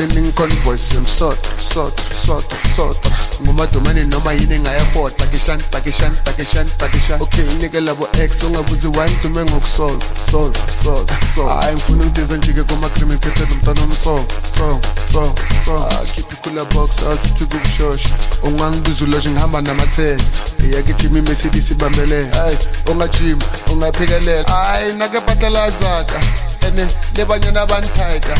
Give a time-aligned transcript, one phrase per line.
[0.00, 3.10] eceleni ngiconvoice yemsotho sotho sotho sotho
[3.42, 10.04] ngumadumane noma yini engayafota pakishani pakishani pakishani pakishani okay inikela bo-x ungabuzi why ngidume ngokusolve
[10.30, 14.26] solve solve solve hayi ngifuna ngidize njike kumagrimi ngiphethe lo mntwana omsongo
[14.58, 14.80] song
[15.12, 15.34] song
[15.64, 18.14] song akhiphe ah, ikhula box asithi kubushosha.
[18.42, 20.22] Ungangibiza uloshe ngihamba namathele
[20.64, 22.58] iyakijima imesidisi ibambelele hayi
[22.90, 26.20] ungajima ungaphekelela hayi nakebhatalazaka
[26.68, 28.36] ene lebanyana banithaika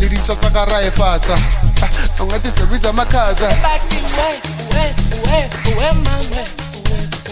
[0.00, 1.40] le dintšha ka fasa ah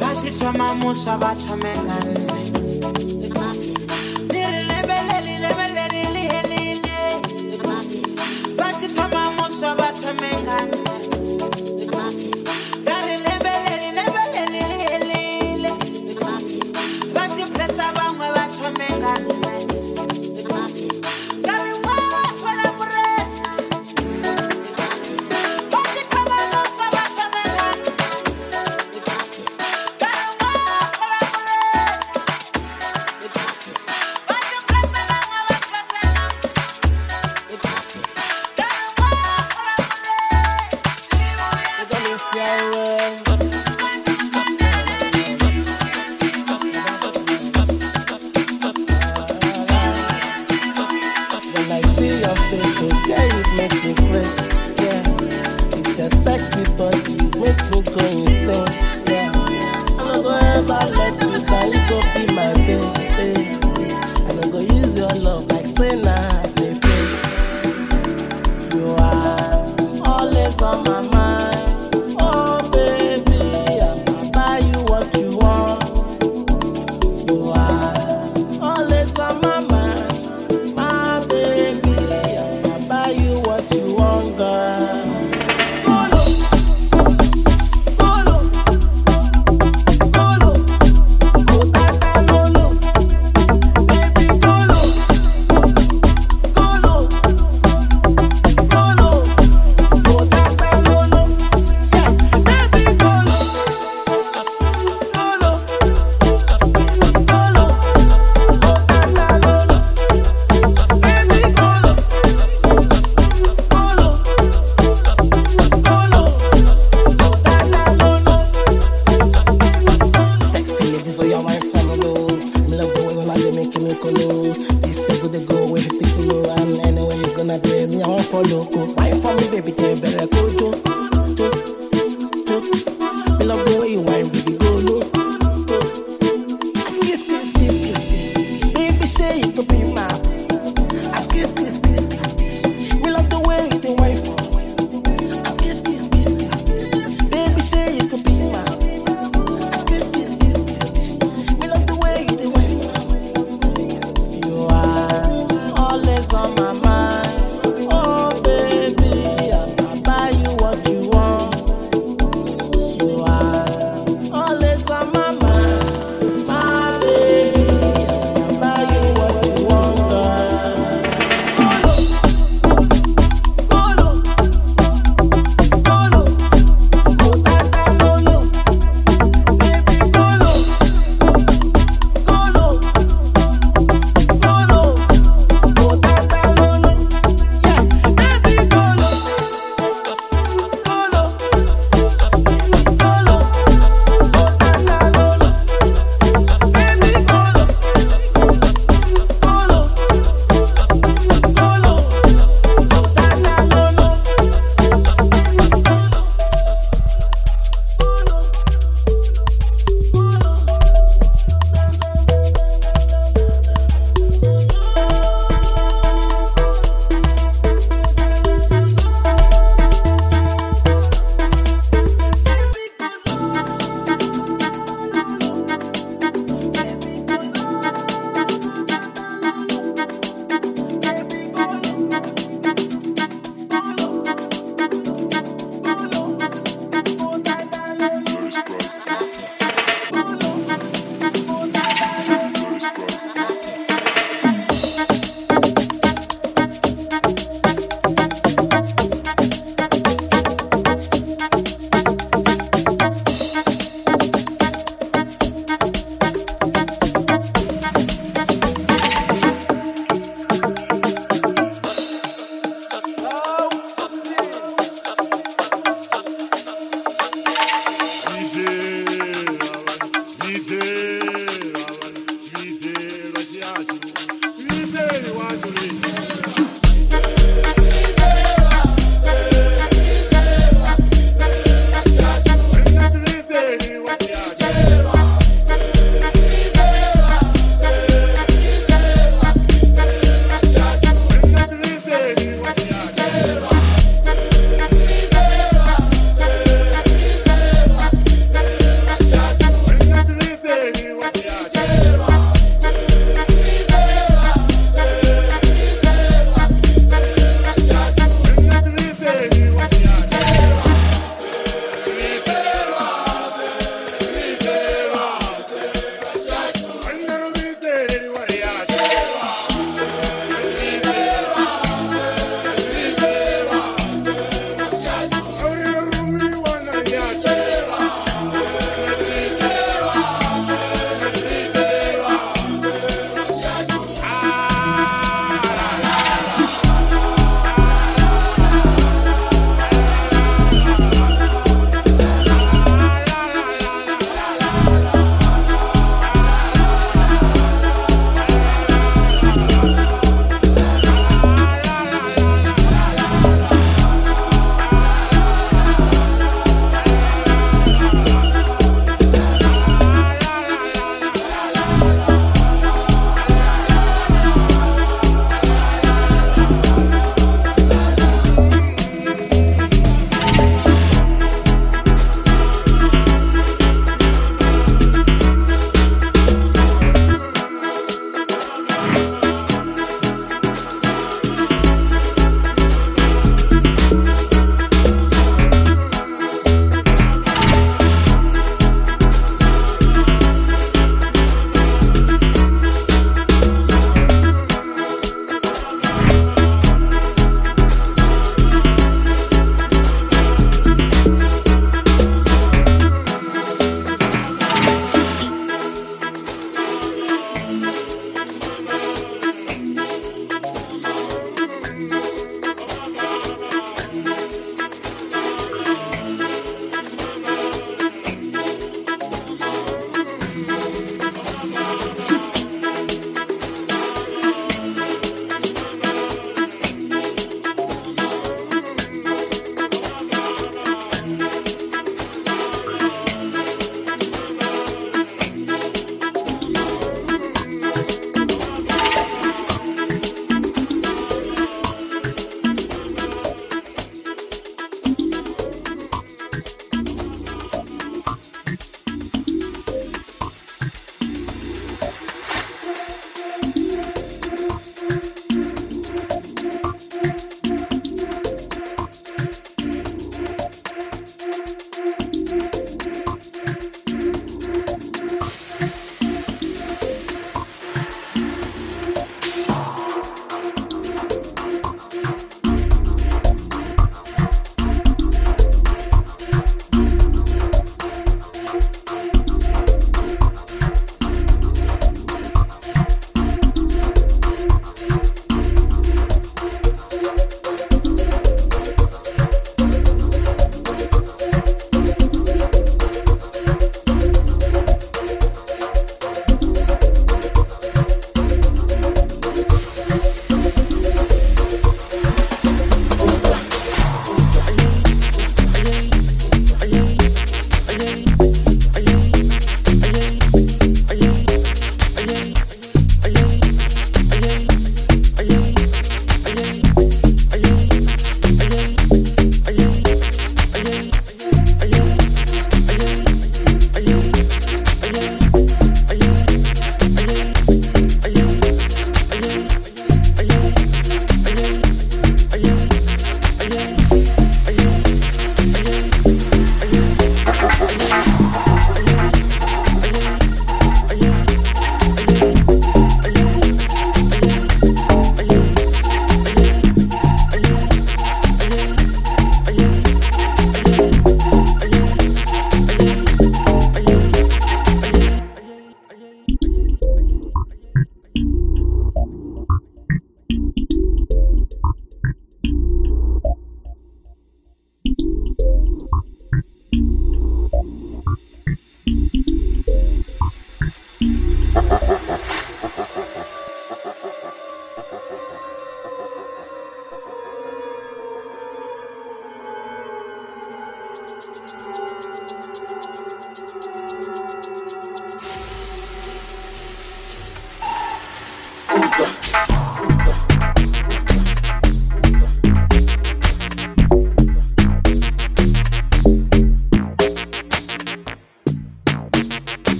[0.00, 0.68] vachithoma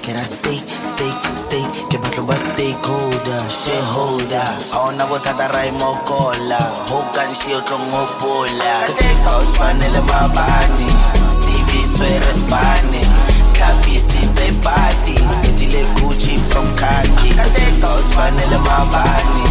[0.00, 4.48] Ke ra stay stay stay ke batlo ba stakeholder shareholder.
[4.80, 6.60] Ona bothata ra e mokola.
[6.88, 8.72] Hokanshi o tlo ngopola.
[9.24, 10.88] Ga o tshwanele mabane
[11.40, 13.02] cv tswere spane.
[13.52, 15.16] Tlhapisitse fati
[15.48, 19.44] etile gucci from kaki ga o tshwanele mabane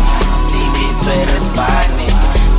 [0.47, 2.07] cv tswere spane.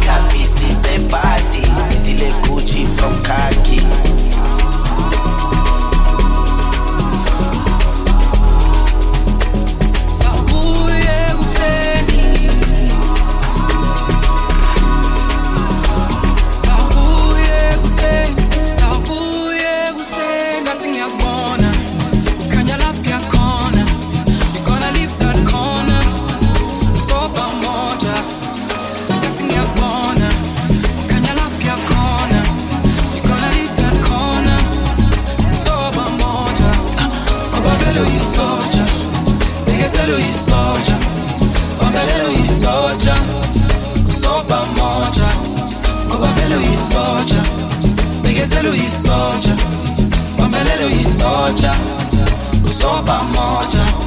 [0.00, 1.64] Tlhapisitse fati
[1.96, 3.82] etile gucci from kaki
[40.10, 40.96] Omelelu e soja,
[41.86, 43.14] omelelu i soja.
[44.12, 45.28] Soba moja,
[46.14, 47.42] obavelu i soja.
[48.22, 49.54] Pegezelu i soja,
[50.38, 51.74] omelelu i soja.
[52.80, 53.99] Soba moja.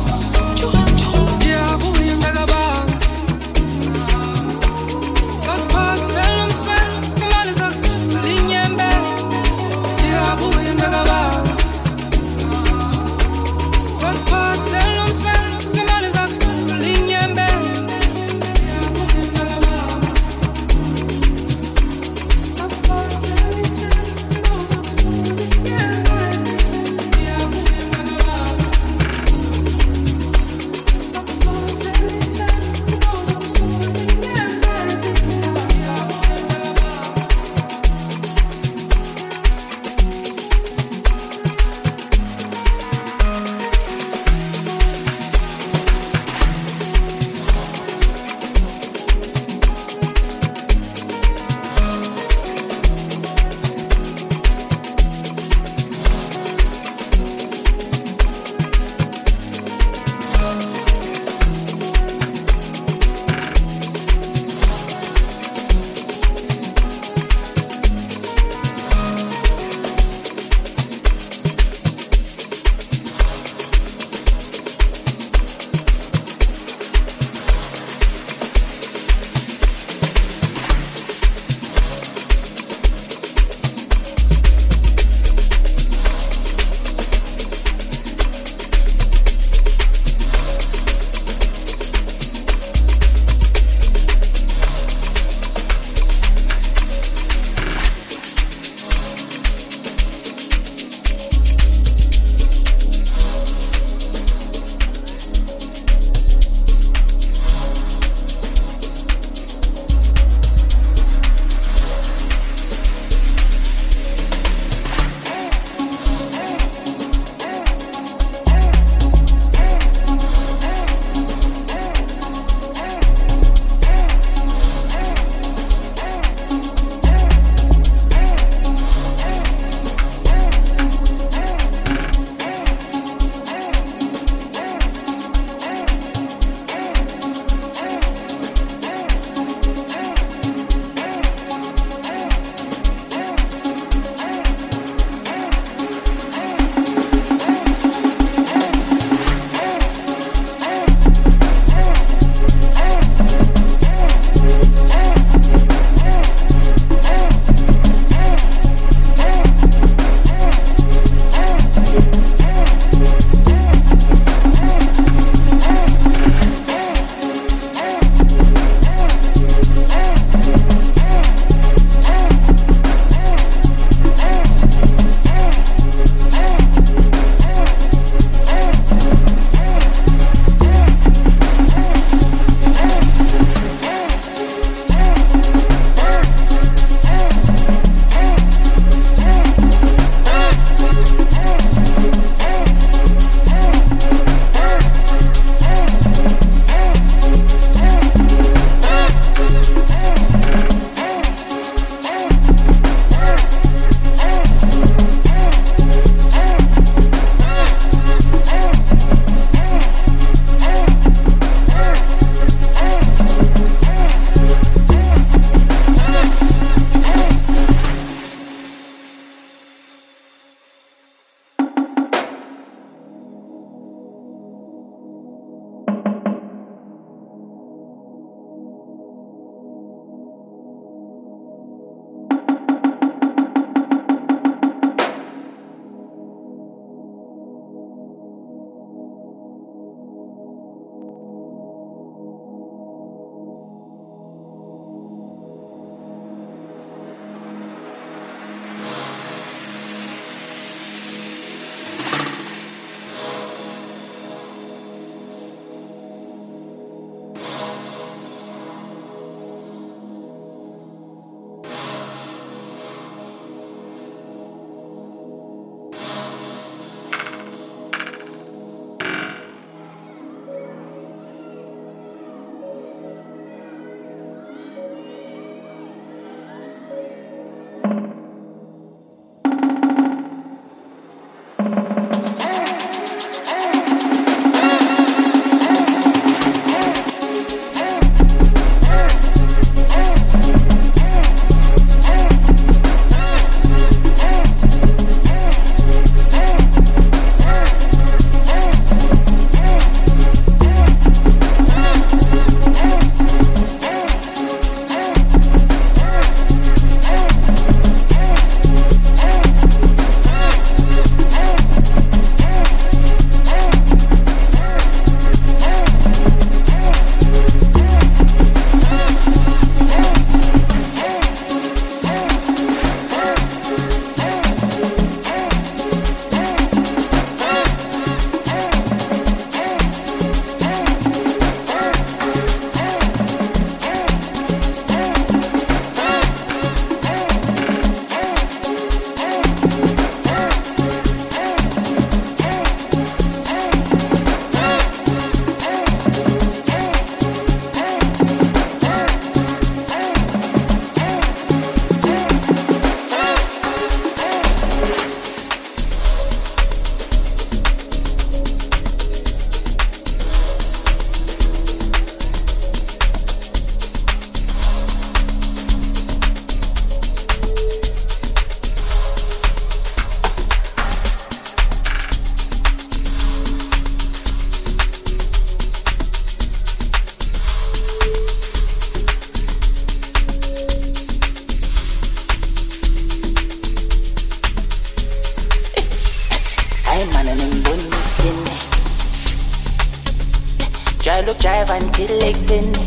[391.24, 392.84] Jwayele ukujayiva until ekuseni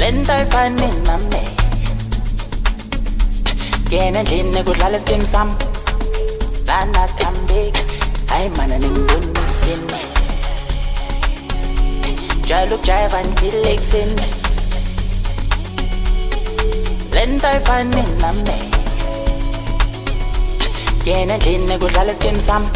[0.00, 1.42] lento ayifani nami
[3.86, 5.54] ngena endlini kudlala esikim sami
[6.68, 7.82] lana khambeki
[8.30, 10.00] hayi mana ningibonisini
[12.46, 14.28] jwayele ukujayiva until ekuseni
[17.14, 18.58] lento ayifani nami
[21.02, 22.70] ngena endlini kudlala esikim sami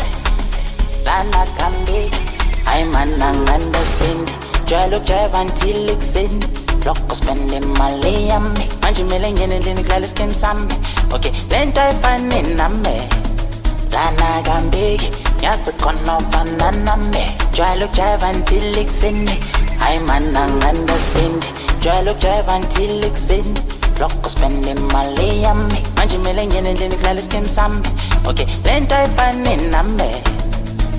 [2.76, 4.30] khambeki hayi mana ngi-understand
[4.66, 6.44] jwayele ukujayiva until ekuseni
[6.84, 10.74] loko spende imali yami manje kumele ngene endlini kulala isikim sami
[11.14, 12.96] okay lento ayifani nami
[13.92, 15.10] lana kambeki
[15.42, 17.24] yazi khona ufana nami
[17.54, 19.34] jwayele ukujayiva until it's ekuseni
[19.78, 21.44] hayi mana ngi-understand
[21.80, 23.60] jwayele ukujayiva until it's ekuseni
[24.00, 27.80] loko spende imali yami manje kumele ngene endlini kulala isikim sami
[28.28, 30.10] okay lento ayifani nami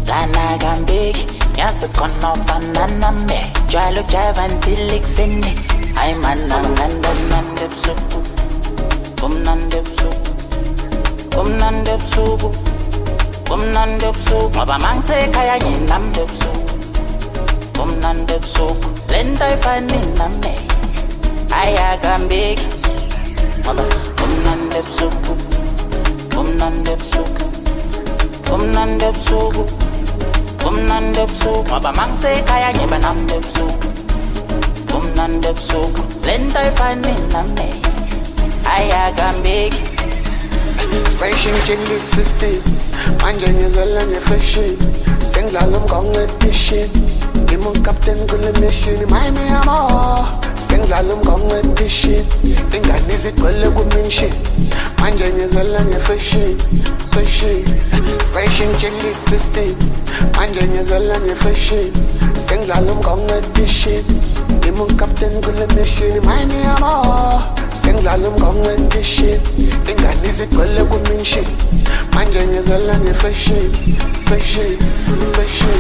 [0.07, 3.39] lana kambeki yazi khona ufana nami
[3.70, 5.51] jwayele ukujayiva until ekuseni
[5.97, 8.20] hayi mana ngi-understand ebusuku
[9.22, 10.32] kumnandi ebusuku
[11.36, 12.49] kumnandi ebusuku
[13.47, 16.74] kumnandi ebusuku ngoba mangisekhaya nginambi ebusuku
[17.78, 20.53] kumnandi ebusuku le nto ayifani nami
[21.60, 22.68] ayakambeki
[23.62, 23.84] ngoba
[30.64, 33.88] kumnandi ebusuku kumnandi ebusuku kumnandi ebusuku kumnandi ebusuku ngoba mangisekhaya ngiba nambi ebusuku
[34.91, 37.68] kumnandi ebusuku le nto ayifani nami
[38.76, 39.84] ayakambeki
[41.20, 42.62] Sayishintshile i-system
[43.22, 44.78] manje ngizela nge-fashion
[45.32, 46.89] sengidlala umgongo edition
[47.43, 50.28] ngima ucaptain kule mission mayimi yamo
[50.68, 52.26] sengidlala umgongo edition
[52.76, 54.32] ingane izigcwele kumention
[55.01, 56.55] manje ngizela nge-fashion
[57.18, 57.63] fashion
[58.34, 59.76] sayishintshile i-system
[60.38, 61.91] manje ngizela nge-fashion
[62.47, 64.03] sengidlala umgongo edition
[64.59, 66.13] ngima ucaptain kule mission.
[66.26, 66.93] Mayimi yamo
[67.82, 69.39] sengidlala umgongo edition
[69.89, 71.45] ingane izigcwele kumention
[72.13, 73.70] manje ngizela nge-fashion
[74.30, 74.78] fashion
[75.36, 75.76] fashion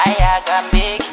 [0.00, 1.07] I, I got big.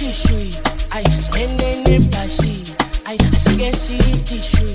[0.00, 0.56] Sithi shwi
[0.96, 2.72] ay singenene phashini
[3.04, 4.72] ay asike sithi shwi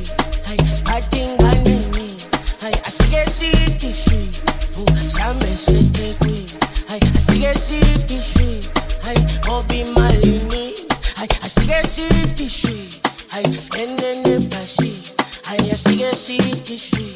[0.50, 2.26] ay siphathe ingane eyiningi
[2.66, 4.22] ay asike sithi shwi
[4.76, 6.46] hu sambe sethekwini
[6.94, 8.70] ay asike sithi shwi
[9.10, 10.64] ay ngoba imali ni
[11.18, 12.78] ay asike sithi shwi
[13.34, 15.10] ay singenene phashini
[15.50, 17.10] ay asike sithi shwi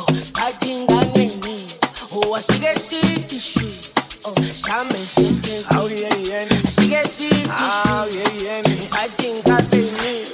[0.00, 1.76] oh siphathe ingane eyiningi
[2.16, 3.89] oh asike sithi shwi
[4.24, 6.56] oh sambe sethekwini Aw, yeyene.
[6.68, 8.88] asike sithi Aw, shwi yeyene.
[9.02, 10.28] athi ngikabeni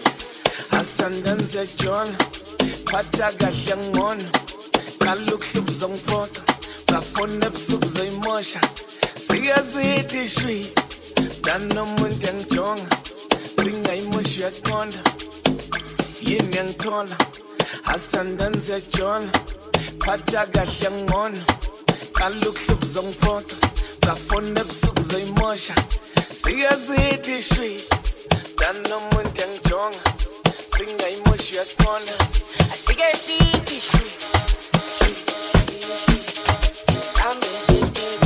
[0.78, 2.16] asithandanise jona
[2.90, 4.24] phatha kahle ngona
[4.98, 6.40] kalukuhlubu zongiphoqa
[6.90, 8.60] ngafona ebusuku zoyimosha
[9.26, 10.58] sike sithi shwi
[11.44, 12.96] danomuntu yangijonga
[13.62, 14.98] singayimoshi uyaqonda
[16.22, 17.16] yini yangithola
[17.92, 19.30] asithandanise jona
[20.04, 21.38] phatha kahle ngona
[22.12, 23.56] kalukuhlubu zongiphoqa
[24.06, 25.74] ngafona ebusuku zoyimosha.
[26.40, 27.70] Sike sithi shwi
[28.58, 29.98] danomuntu yangijonga.
[30.76, 32.14] Singayimoshi uyaqonda
[32.72, 34.08] asike sithi shwi
[34.96, 35.12] shwi
[35.48, 35.62] shwi
[36.02, 36.18] shwi
[37.16, 38.25] sambe sethekwini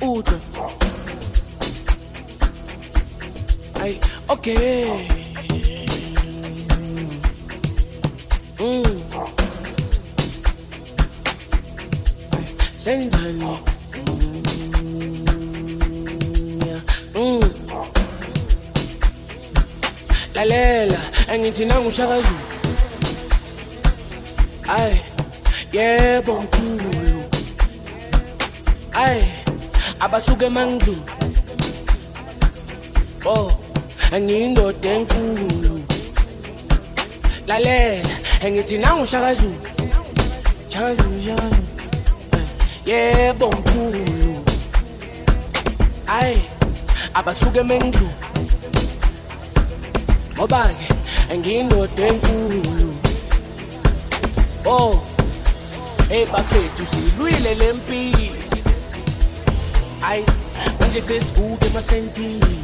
[0.00, 0.38] udwa
[3.82, 3.94] ay
[4.28, 4.84] okay
[8.60, 9.02] mm.
[12.76, 13.58] senjani
[16.66, 16.80] Yeah.
[17.14, 17.50] Mm.
[20.34, 22.44] lalela angithi nangushaka zulu
[24.68, 24.94] ay
[25.72, 27.22] yebo mkhulu
[28.92, 29.22] ay
[30.06, 30.96] abasuke mangidlu
[33.24, 33.50] oh
[34.14, 35.82] angiyindoda enkulu.
[37.48, 38.14] Lalela
[38.44, 39.58] angithi nangushaka zulu
[40.70, 41.66] shaka zulu shaka zulu
[42.38, 42.46] eh,
[42.86, 44.34] yebo mkhulu.
[46.06, 46.36] Ay
[47.14, 48.08] abasuke mengidlu
[50.36, 50.70] ngoba
[51.28, 52.90] ke ngiyindoda enkulu.
[54.66, 55.02] Oh
[56.08, 56.26] hey
[56.86, 58.45] silwile lempilo
[60.08, 60.22] ay
[60.80, 62.56] manje sesivuke emasentini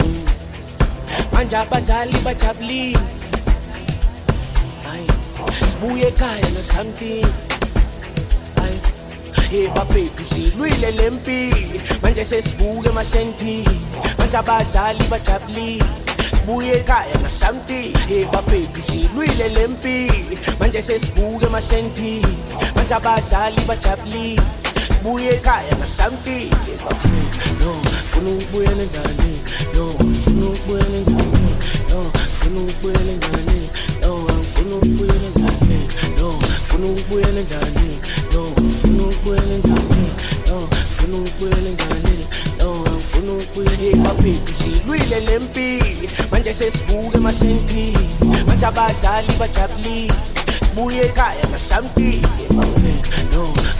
[0.00, 0.24] Mm.
[1.32, 2.98] manje abazali bajabulile
[4.92, 5.02] ay
[5.70, 7.26] sibuye ekhaya na something.
[8.62, 8.74] Ay
[9.50, 13.80] hey bafethu silwile lempilo manje sesivuke emasentini
[14.18, 15.84] manje abazali bajabulile
[16.34, 17.92] sibuye ekhaya na something.
[18.08, 20.14] Hey bafethu silwile lempilo
[20.60, 22.26] manje sesivuke emasentini
[22.76, 24.42] manje abazali bajabulile
[25.00, 26.36] sibuye ekhaya na no
[27.60, 27.72] no
[28.20, 29.14] no no no
[29.72, 29.94] no
[30.28, 30.80] no no
[47.20, 47.92] manje
[48.46, 50.14] manje abazali bajabulile.
[50.60, 52.79] Sibuye ekhaya na bafethu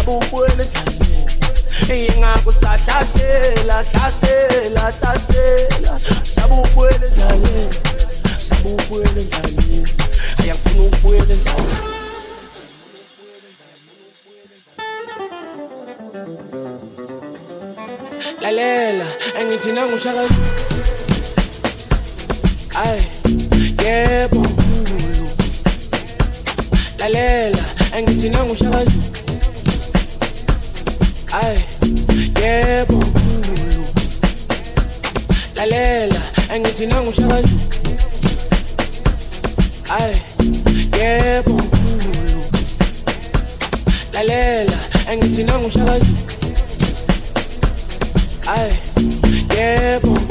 [0.00, 1.18] abubwelekane
[1.96, 7.74] ingakusahlasela hlasela hlasela sabubwele ndlaleni
[8.46, 9.88] sabubwele ndlaleni
[10.38, 11.90] ayangifuna ukubwele ndlaleni
[18.42, 19.06] lalela
[19.40, 20.50] angithi nangushakazulu
[22.84, 23.04] ayi
[23.84, 24.46] yebo
[26.98, 27.64] lalela
[27.96, 29.19] angithi nangushakazulu
[31.32, 31.54] Ay,
[32.42, 33.86] yebo Nkulu.
[35.54, 37.56] Lalela, angithi nangu shakazu.
[39.88, 40.14] Ay,
[40.98, 42.42] yebo Nkulu.
[44.12, 44.78] Lalela,
[45.10, 46.14] angithi nangu shakazu.
[48.46, 48.72] Ay,
[49.54, 50.29] yebo Nkulu.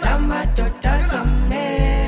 [0.00, 2.07] 남아 쫓아섰네